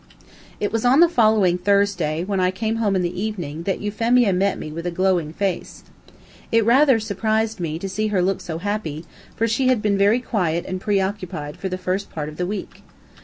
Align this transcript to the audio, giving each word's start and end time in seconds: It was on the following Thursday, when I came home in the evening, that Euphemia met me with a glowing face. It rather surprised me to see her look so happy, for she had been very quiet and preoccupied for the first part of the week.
It 0.59 0.71
was 0.71 0.83
on 0.83 0.99
the 0.99 1.07
following 1.07 1.59
Thursday, 1.59 2.23
when 2.23 2.39
I 2.39 2.49
came 2.49 2.77
home 2.77 2.95
in 2.95 3.03
the 3.03 3.21
evening, 3.21 3.61
that 3.69 3.81
Euphemia 3.81 4.33
met 4.33 4.57
me 4.57 4.71
with 4.71 4.87
a 4.87 4.89
glowing 4.89 5.31
face. 5.31 5.83
It 6.51 6.65
rather 6.65 6.99
surprised 6.99 7.59
me 7.59 7.77
to 7.77 7.87
see 7.87 8.07
her 8.07 8.23
look 8.23 8.41
so 8.41 8.57
happy, 8.57 9.05
for 9.35 9.47
she 9.47 9.67
had 9.67 9.79
been 9.79 9.99
very 9.99 10.19
quiet 10.19 10.65
and 10.65 10.81
preoccupied 10.81 11.55
for 11.55 11.69
the 11.69 11.77
first 11.77 12.09
part 12.09 12.29
of 12.29 12.37
the 12.37 12.47
week. 12.47 12.81